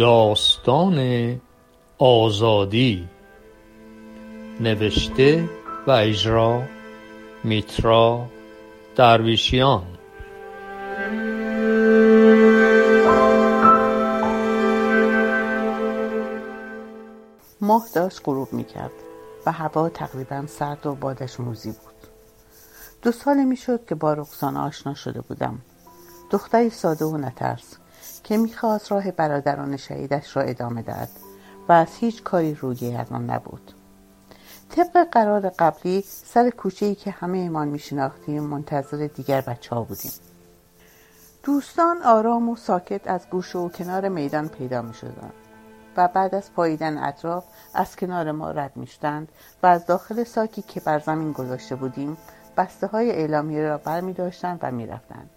داستان 0.00 1.40
آزادی. 1.98 3.08
نوشته 4.60 5.48
و 5.86 5.90
اجرا 5.90 6.62
میترا 7.44 8.26
درویشیان. 8.96 9.86
ماه 17.60 17.88
داشت 17.94 18.20
غروب 18.24 18.52
می‌کرد 18.52 18.90
و 19.46 19.52
هوا 19.52 19.88
تقریبا 19.88 20.46
سرد 20.46 20.86
و 20.86 20.94
بادش 20.94 21.40
موزی 21.40 21.70
بود. 21.70 22.10
دو 23.02 23.12
ساله 23.12 23.44
می‌شد 23.44 23.86
که 23.86 23.94
با 23.94 24.12
رکسانا 24.12 24.66
آشنا 24.66 24.94
شده 24.94 25.20
بودم. 25.20 25.58
دختری 26.30 26.70
ساده 26.70 27.04
و 27.04 27.16
نترس. 27.16 27.76
که 28.30 28.36
می‌خواست 28.36 28.92
راه 28.92 29.10
برادران 29.10 29.76
شهیدش 29.76 30.36
را 30.36 30.42
ادامه 30.42 30.82
دهد 30.82 31.08
و 31.68 31.72
از 31.72 31.96
هیچ 31.96 32.22
کاری 32.22 32.54
روگردان 32.54 33.30
نبود 33.30 33.72
طبق 34.68 35.08
قرار 35.12 35.48
قبلی 35.48 36.04
سر 36.06 36.50
کوچه 36.50 36.86
ای 36.86 36.94
که 36.94 37.10
همه 37.10 37.38
ایمان 37.38 37.68
میشناختیم 37.68 38.42
منتظر 38.42 39.06
دیگر 39.06 39.40
بچه 39.40 39.74
ها 39.74 39.82
بودیم 39.82 40.10
دوستان 41.42 42.02
آرام 42.02 42.48
و 42.48 42.56
ساکت 42.56 43.06
از 43.06 43.26
گوشه 43.30 43.58
و 43.58 43.68
کنار 43.68 44.08
میدان 44.08 44.48
پیدا 44.48 44.82
می 44.82 44.94
شدن 44.94 45.30
و 45.96 46.08
بعد 46.08 46.34
از 46.34 46.52
پاییدن 46.52 46.98
اطراف 46.98 47.44
از 47.74 47.96
کنار 47.96 48.32
ما 48.32 48.50
رد 48.50 48.72
می 48.76 48.86
شدند 48.86 49.28
و 49.62 49.66
از 49.66 49.86
داخل 49.86 50.24
ساکی 50.24 50.62
که 50.62 50.80
بر 50.80 50.98
زمین 50.98 51.32
گذاشته 51.32 51.76
بودیم 51.76 52.16
بسته 52.56 52.86
های 52.86 53.10
اعلامیه 53.10 53.62
را 53.62 53.78
بر 53.78 54.00
می 54.00 54.12
داشتند 54.12 54.58
و 54.62 54.70
می 54.70 54.86
رفتند. 54.86 55.30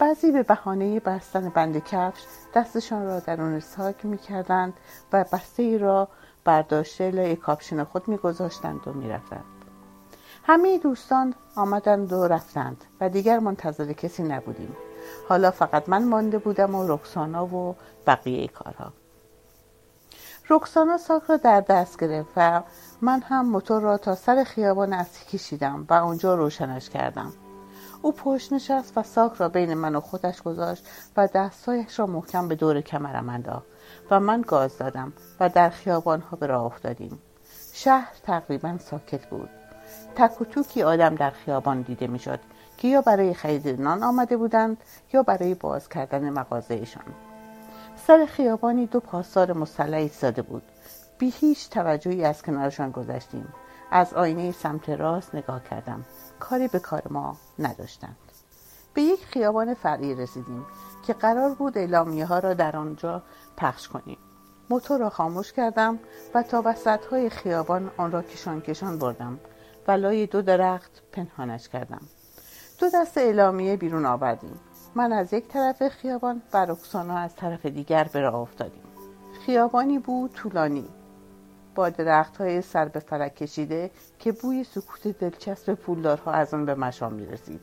بعضی 0.00 0.32
به 0.32 0.42
بهانه 0.42 1.00
بستن 1.00 1.48
بند 1.48 1.84
کفش 1.84 2.22
دستشان 2.54 3.06
را 3.06 3.20
درون 3.20 3.60
ساک 3.60 4.04
می 4.04 4.18
کردند 4.18 4.72
و 5.12 5.24
بسته 5.32 5.62
ای 5.62 5.78
را 5.78 6.08
برداشته 6.44 7.10
لای 7.10 7.36
کاپشن 7.36 7.84
خود 7.84 8.08
می 8.08 8.16
گذاشتند 8.16 8.88
و 8.88 8.92
می 8.92 9.08
رفتند. 9.08 9.44
همه 10.44 10.78
دوستان 10.78 11.34
آمدند 11.56 12.12
و 12.12 12.28
رفتند 12.28 12.84
و 13.00 13.08
دیگر 13.08 13.38
منتظر 13.38 13.92
کسی 13.92 14.22
نبودیم. 14.22 14.76
حالا 15.28 15.50
فقط 15.50 15.88
من 15.88 16.04
مانده 16.04 16.38
بودم 16.38 16.74
و 16.74 16.94
رکسانا 16.94 17.46
و 17.46 17.76
بقیه 18.06 18.48
کارها. 18.48 18.92
رکسانا 20.50 20.98
ساک 20.98 21.22
را 21.22 21.36
در 21.36 21.60
دست 21.60 22.00
گرفت 22.00 22.32
و 22.36 22.62
من 23.00 23.22
هم 23.22 23.46
موتور 23.46 23.82
را 23.82 23.98
تا 23.98 24.14
سر 24.14 24.44
خیابان 24.44 24.92
اصلی 24.92 25.38
کشیدم 25.38 25.86
و 25.88 25.94
اونجا 25.94 26.34
روشنش 26.34 26.90
کردم. 26.90 27.32
او 28.02 28.12
پشت 28.12 28.52
نشست 28.52 28.92
و 28.96 29.02
ساک 29.02 29.32
را 29.34 29.48
بین 29.48 29.74
من 29.74 29.94
و 29.94 30.00
خودش 30.00 30.42
گذاشت 30.42 30.86
و 31.16 31.28
دستایش 31.34 31.98
را 31.98 32.06
محکم 32.06 32.48
به 32.48 32.54
دور 32.54 32.80
کمرم 32.80 33.28
انداخت 33.28 33.66
و 34.10 34.20
من 34.20 34.40
گاز 34.40 34.78
دادم 34.78 35.12
و 35.40 35.48
در 35.48 35.70
خیابان 35.70 36.20
ها 36.20 36.36
به 36.36 36.46
راه 36.46 36.64
افتادیم. 36.64 37.18
شهر 37.72 38.12
تقریبا 38.22 38.78
ساکت 38.78 39.26
بود. 39.26 39.50
تک 40.16 40.40
و 40.40 40.44
توکی 40.44 40.82
آدم 40.82 41.14
در 41.14 41.30
خیابان 41.30 41.82
دیده 41.82 42.06
می‌شد 42.06 42.40
که 42.76 42.88
یا 42.88 43.00
برای 43.00 43.34
خرید 43.34 43.68
نان 43.68 44.02
آمده 44.02 44.36
بودند 44.36 44.76
یا 45.12 45.22
برای 45.22 45.54
باز 45.54 45.88
کردن 45.88 46.30
مغازهشان. 46.30 47.04
سر 48.06 48.26
خیابانی 48.26 48.86
دو 48.86 49.00
پاسدار 49.00 49.52
مسلح 49.52 49.98
ایستاده 49.98 50.42
بود. 50.42 50.62
بی 51.18 51.30
هیچ 51.30 51.70
توجهی 51.70 52.24
از 52.24 52.42
کنارشان 52.42 52.90
گذشتیم. 52.90 53.48
از 53.90 54.14
آینه 54.14 54.52
سمت 54.52 54.88
راست 54.88 55.34
نگاه 55.34 55.64
کردم. 55.64 56.04
کاری 56.40 56.68
به 56.68 56.78
کار 56.78 57.02
ما 57.10 57.36
نداشتند. 57.58 58.16
به 58.94 59.02
یک 59.02 59.24
خیابان 59.24 59.74
فرعی 59.74 60.14
رسیدیم 60.14 60.66
که 61.06 61.12
قرار 61.12 61.54
بود 61.54 61.78
اعلامیه 61.78 62.26
ها 62.26 62.38
را 62.38 62.54
در 62.54 62.76
آنجا 62.76 63.22
پخش 63.56 63.88
کنیم. 63.88 64.18
موتور 64.70 65.00
را 65.00 65.10
خاموش 65.10 65.52
کردم 65.52 65.98
و 66.34 66.42
تا 66.42 66.62
وسط 66.64 67.04
های 67.04 67.30
خیابان 67.30 67.90
آن 67.96 68.12
را 68.12 68.22
کشان 68.22 68.60
کشان 68.60 68.98
بردم 68.98 69.38
و 69.88 69.92
لای 69.92 70.26
دو 70.26 70.42
درخت 70.42 71.02
پنهانش 71.12 71.68
کردم. 71.68 72.00
دو 72.78 72.86
دست 72.94 73.18
اعلامیه 73.18 73.76
بیرون 73.76 74.06
آوردیم. 74.06 74.60
من 74.94 75.12
از 75.12 75.32
یک 75.32 75.48
طرف 75.48 75.88
خیابان 75.88 76.42
و 76.52 76.66
رکسانا 76.66 77.18
از 77.18 77.36
طرف 77.36 77.66
دیگر 77.66 78.04
به 78.12 78.20
راه 78.20 78.34
افتادیم. 78.34 78.82
خیابانی 79.46 79.98
بود 79.98 80.32
طولانی. 80.32 80.88
با 81.74 81.90
درخت 81.90 82.36
های 82.36 82.62
سر 82.62 82.88
به 82.88 83.00
فلک 83.00 83.34
کشیده 83.34 83.90
که 84.18 84.32
بوی 84.32 84.64
سکوت 84.64 85.08
دلچسب 85.08 85.74
پولدارها 85.74 86.32
از 86.32 86.54
آن 86.54 86.66
به 86.66 86.74
مشام 86.74 87.12
می 87.12 87.26
رسید. 87.26 87.60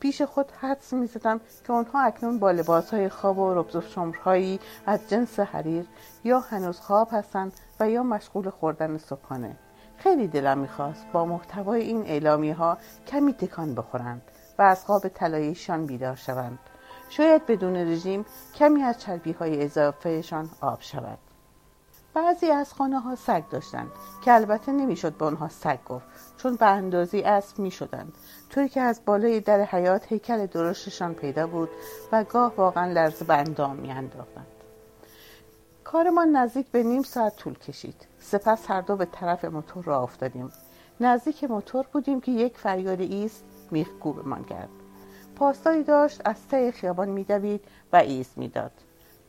پیش 0.00 0.22
خود 0.22 0.52
حدس 0.60 0.92
می 0.92 1.06
زدم 1.06 1.40
که 1.66 1.72
آنها 1.72 2.00
اکنون 2.00 2.38
با 2.38 2.50
لباس 2.50 2.90
های 2.94 3.08
خواب 3.08 3.38
و 3.38 3.54
ربز 3.54 3.76
و 3.76 3.80
شمرهایی 3.80 4.60
از 4.86 5.08
جنس 5.08 5.40
حریر 5.40 5.86
یا 6.24 6.40
هنوز 6.40 6.80
خواب 6.80 7.08
هستند 7.12 7.52
و 7.80 7.90
یا 7.90 8.02
مشغول 8.02 8.50
خوردن 8.50 8.98
صبحانه. 8.98 9.56
خیلی 9.96 10.28
دلم 10.28 10.58
می‌خواست 10.58 11.06
با 11.12 11.24
محتوای 11.24 11.82
این 11.82 12.02
اعلامی 12.06 12.50
ها 12.50 12.78
کمی 13.06 13.32
تکان 13.32 13.74
بخورند 13.74 14.22
و 14.58 14.62
از 14.62 14.84
خواب 14.84 15.08
طلاییشان 15.08 15.86
بیدار 15.86 16.16
شوند. 16.16 16.58
شاید 17.08 17.46
بدون 17.46 17.76
رژیم 17.76 18.24
کمی 18.54 18.82
از 18.82 18.98
چربی 18.98 19.32
های 19.32 19.64
اضافهشان 19.64 20.48
آب 20.60 20.80
شود. 20.80 21.27
بعضی 22.14 22.50
از 22.50 22.74
خانه 22.74 23.00
ها 23.00 23.14
سگ 23.14 23.42
داشتند 23.50 23.90
که 24.24 24.34
البته 24.34 24.72
نمی‌شد 24.72 25.12
به 25.12 25.24
آنها 25.24 25.48
سگ 25.48 25.78
گفت 25.88 26.06
چون 26.36 26.56
به 26.56 26.66
اندازی 26.66 27.22
اسب 27.22 27.58
می 27.58 27.70
شدند 27.70 28.12
طوری 28.50 28.68
که 28.68 28.80
از 28.80 29.00
بالای 29.04 29.40
در 29.40 29.60
حیات 29.60 30.12
هیکل 30.12 30.46
درشتشان 30.46 31.14
پیدا 31.14 31.46
بود 31.46 31.68
و 32.12 32.24
گاه 32.24 32.54
واقعا 32.56 32.92
لرزه 32.92 33.24
به 33.24 33.34
اندام 33.34 33.76
می 33.76 33.90
انداختند. 33.90 34.46
کارمان 35.84 36.36
نزدیک 36.36 36.66
به 36.66 36.82
نیم 36.82 37.02
ساعت 37.02 37.36
طول 37.36 37.54
کشید. 37.54 38.06
سپس 38.20 38.70
هر 38.70 38.80
دو 38.80 38.96
به 38.96 39.04
طرف 39.04 39.44
موتور 39.44 39.84
را 39.84 40.02
افتادیم. 40.02 40.52
نزدیک 41.00 41.44
موتور 41.44 41.86
بودیم 41.92 42.20
که 42.20 42.32
یک 42.32 42.58
فریاد 42.58 43.00
ایست 43.00 43.44
میخکوبمان 43.70 44.44
کرد. 44.44 44.68
پاسداری 45.36 45.82
داشت 45.82 46.20
از 46.24 46.48
ته 46.48 46.72
خیابان 46.72 47.08
میدوید 47.08 47.64
و 47.92 47.96
ایست 47.96 48.38
می‌داد. 48.38 48.72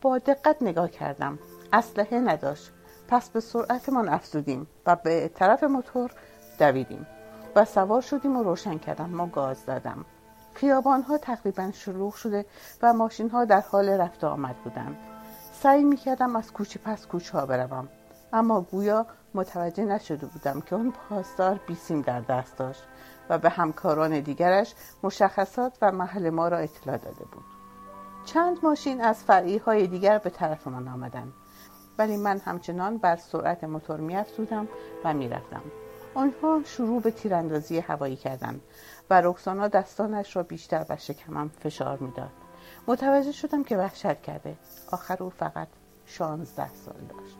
با 0.00 0.18
دقت 0.18 0.56
نگاه 0.62 0.90
کردم. 0.90 1.38
اسلحه 1.72 2.20
نداشت. 2.20 2.72
پس 3.08 3.30
به 3.30 3.40
سرعتمان 3.40 4.08
افزودیم 4.08 4.66
و 4.86 4.96
به 4.96 5.30
طرف 5.34 5.64
موتور 5.64 6.10
دویدیم. 6.58 7.06
و 7.56 7.64
سوار 7.64 8.00
شدیم 8.00 8.36
و 8.36 8.42
روشن 8.42 8.78
کردم 8.78 9.10
ما 9.10 9.26
گاز 9.26 9.66
دادم 9.66 10.04
خیابان 10.54 11.02
ها 11.02 11.18
تقریبا 11.18 11.70
شلوغ 11.74 12.14
شده 12.14 12.46
و 12.82 12.92
ماشین 12.92 13.30
ها 13.30 13.44
در 13.44 13.60
حال 13.60 13.88
رفت 13.88 14.24
آمد 14.24 14.56
بودند. 14.56 14.96
سعی 15.52 15.84
می 15.84 15.96
کردم 15.96 16.36
از 16.36 16.52
کوچه 16.52 16.80
پس 16.84 17.06
کوچه 17.06 17.38
ها 17.38 17.46
بروم. 17.46 17.88
اما 18.32 18.60
گویا 18.60 19.06
متوجه 19.34 19.84
نشده 19.84 20.26
بودم 20.26 20.60
که 20.60 20.76
اون 20.76 20.92
پاسدار 20.92 21.60
بیسیم 21.66 22.02
در 22.02 22.20
دست 22.20 22.56
داشت 22.56 22.82
و 23.28 23.38
به 23.38 23.50
همکاران 23.50 24.20
دیگرش 24.20 24.74
مشخصات 25.02 25.78
و 25.82 25.92
محل 25.92 26.30
ما 26.30 26.48
را 26.48 26.58
اطلاع 26.58 26.96
داده 26.96 27.24
بود. 27.24 27.57
چند 28.32 28.58
ماشین 28.62 29.00
از 29.00 29.24
فرعی 29.24 29.86
دیگر 29.86 30.18
به 30.18 30.30
طرف 30.30 30.66
من 30.66 30.88
آمدند. 30.88 31.32
ولی 31.98 32.16
من 32.16 32.38
همچنان 32.38 32.98
بر 32.98 33.16
سرعت 33.16 33.64
موتور 33.64 34.00
میافزودم 34.00 34.68
و 35.04 35.14
می‌رفتم. 35.14 35.62
آنها 36.14 36.62
شروع 36.64 37.02
به 37.02 37.10
تیراندازی 37.10 37.78
هوایی 37.78 38.16
کردند 38.16 38.60
و 39.10 39.20
رکسانا 39.20 39.68
دستانش 39.68 40.36
را 40.36 40.42
بیشتر 40.42 40.84
بر 40.84 40.96
شکمم 40.96 41.48
فشار 41.48 41.98
می‌داد. 41.98 42.30
متوجه 42.86 43.32
شدم 43.32 43.64
که 43.64 43.76
وحشت 43.76 44.22
کرده. 44.22 44.56
آخر 44.92 45.22
او 45.22 45.30
فقط 45.30 45.68
شانزده 46.06 46.70
سال 46.74 47.00
داشت. 47.08 47.38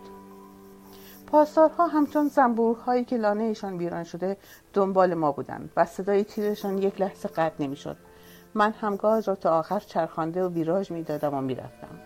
پاسدارها 1.27 1.87
همچون 1.87 2.29
زنبورهایی 2.29 3.05
که 3.05 3.17
لانهشان 3.17 3.79
بیران 3.79 4.05
شده 4.05 4.37
دنبال 4.73 5.15
ما 5.15 5.33
بودند 5.33 5.73
و 5.77 5.85
صدای 5.85 6.25
تیرشان 6.25 6.79
یک 6.79 7.01
لحظه 7.01 7.29
قطع 7.29 7.55
نمی‌شد. 7.65 7.97
من 8.55 8.73
هم 8.73 8.97
گاز 8.97 9.29
را 9.29 9.35
تا 9.35 9.59
آخر 9.59 9.81
چرخانده 9.81 10.45
و 10.45 10.49
ویراژ 10.49 10.91
می‌دادم 10.91 11.35
و 11.35 11.41
می‌رفتم. 11.41 11.99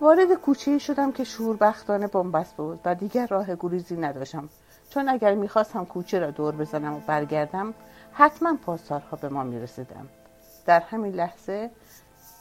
وارد 0.00 0.34
کوچه 0.34 0.78
شدم 0.78 1.12
که 1.12 1.24
شوربختانه 1.24 2.06
بنبست 2.06 2.56
بود 2.56 2.80
و 2.84 2.94
دیگر 2.94 3.26
راه 3.26 3.54
گریزی 3.60 3.96
نداشتم. 3.96 4.48
چون 4.90 5.08
اگر 5.08 5.34
می‌خواستم 5.34 5.84
کوچه 5.84 6.18
را 6.18 6.30
دور 6.30 6.54
بزنم 6.54 6.94
و 6.94 7.00
برگردم 7.06 7.74
حتما 8.12 8.56
پاسدارها 8.66 9.16
به 9.16 9.28
ما 9.28 9.44
می‌رسیدند. 9.44 10.08
در 10.66 10.80
همین 10.80 11.14
لحظه 11.14 11.70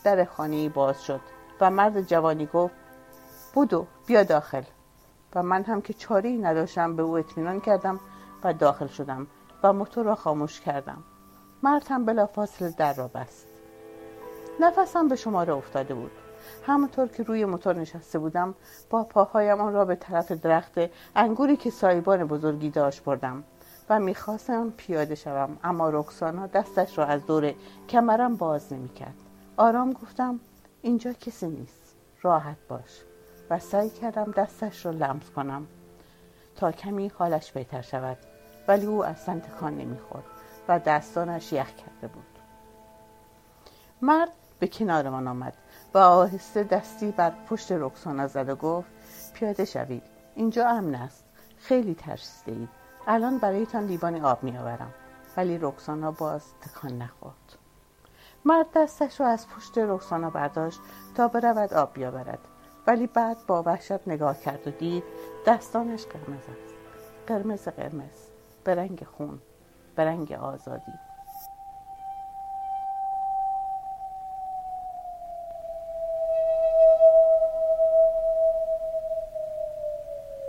در 0.03 0.25
خانه 0.25 0.69
باز 0.69 1.03
شد 1.03 1.21
و 1.61 1.71
مرد 1.71 2.01
جوانی 2.01 2.45
گفت 2.45 2.75
بودو 3.53 3.87
بیا 4.07 4.23
داخل. 4.23 4.63
و 5.35 5.43
من 5.43 5.63
هم 5.63 5.81
که 5.81 5.93
چاره 5.93 6.29
ای 6.29 6.37
نداشتم 6.37 6.95
به 6.95 7.03
او 7.03 7.17
اطمینان 7.17 7.59
کردم 7.59 7.99
و 8.43 8.53
داخل 8.53 8.87
شدم 8.87 9.27
و 9.63 9.73
موتور 9.73 10.05
را 10.05 10.15
خاموش 10.15 10.61
کردم. 10.61 11.03
مرد 11.63 11.85
هم 11.89 12.05
بلا 12.05 12.25
فاصله 12.25 12.73
در 12.77 12.93
را 12.93 13.07
بست. 13.07 13.47
نفسم 14.59 15.07
به 15.07 15.15
شماره 15.15 15.53
افتاده 15.53 15.93
بود. 15.93 16.11
همونطور 16.67 17.07
که 17.07 17.23
روی 17.23 17.45
موتور 17.45 17.75
نشسته 17.75 18.19
بودم 18.19 18.55
با 18.89 19.03
پاهایم 19.03 19.61
آن 19.61 19.73
را 19.73 19.85
به 19.85 19.95
طرف 19.95 20.31
درخت 20.31 20.73
انگوری 21.15 21.57
که 21.57 21.69
سایبان 21.69 22.23
بزرگی 22.23 22.69
داشت 22.69 23.03
بردم 23.03 23.43
و 23.89 23.99
می‌خواستم 23.99 24.69
پیاده 24.77 25.15
شوم 25.15 25.57
اما 25.63 25.89
رکسانا 25.89 26.47
دستش 26.47 26.97
را 26.97 27.05
از 27.05 27.25
دور 27.25 27.53
کمرم 27.89 28.35
باز 28.35 28.73
نمی‌کرد. 28.73 29.15
آرام 29.57 29.93
گفتم 29.93 30.39
اینجا 30.81 31.13
کسی 31.13 31.47
نیست 31.47 31.95
راحت 32.21 32.57
باش 32.67 33.01
و 33.49 33.59
سعی 33.59 33.89
کردم 33.89 34.31
دستش 34.31 34.85
را 34.85 34.91
لمس 34.91 35.29
کنم 35.35 35.67
تا 36.55 36.71
کمی 36.71 37.07
حالش 37.07 37.51
بهتر 37.51 37.81
شود 37.81 38.17
ولی 38.67 38.85
او 38.85 39.05
اصلا 39.05 39.39
تکان 39.39 39.77
نمی‌خورد. 39.77 40.32
و 40.67 40.79
دستانش 40.79 41.53
یخ 41.53 41.69
کرده 41.69 42.07
بود. 42.07 42.39
مرد 44.01 44.31
به 44.59 44.67
کنارمان 44.67 45.27
آمد 45.27 45.53
و 45.93 45.97
آهسته 45.97 46.63
دستی 46.63 47.11
بر 47.11 47.33
پشت 47.49 47.71
رکسانا 47.71 48.27
زد 48.27 48.49
و 48.49 48.55
گفت 48.55 48.89
پیاده 49.33 49.65
شوید 49.65 50.03
اینجا 50.35 50.69
امن 50.69 50.95
است. 50.95 51.25
خیلی 51.57 51.95
ترسیده 51.95 52.51
اید 52.51 52.69
الان 53.07 53.37
برایتان 53.37 53.85
لیوان 53.85 54.25
آب 54.25 54.43
میآورم. 54.43 54.93
ولی 55.37 55.57
رکسانا 55.61 56.11
باز 56.11 56.43
تکان 56.61 56.97
نخورد. 56.97 57.57
مرد 58.45 58.65
دستش 58.75 59.19
را 59.19 59.27
از 59.27 59.47
پشت 59.47 59.77
رکسانا 59.77 60.29
برداشت 60.29 60.79
تا 61.15 61.27
برود 61.27 61.73
آب 61.73 61.93
بیاورد. 61.93 62.39
ولی 62.87 63.07
بعد 63.07 63.37
با 63.47 63.63
وحشت 63.63 64.07
نگاه 64.07 64.39
کرد 64.39 64.67
و 64.67 64.71
دید 64.71 65.03
دستانش 65.47 66.05
قرمز 66.05 66.43
است. 66.43 66.73
قرمز 67.27 67.67
قرمز. 67.67 68.27
به 68.63 68.75
رنگ 68.75 69.03
خون. 69.17 69.41
به 69.95 70.05
رنگ 70.05 70.31
آزادی. 70.33 70.99